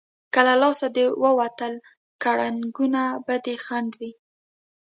[0.33, 1.73] که له لاسه دې ووتل،
[2.23, 4.11] کړنګونه به دې خنډ وي.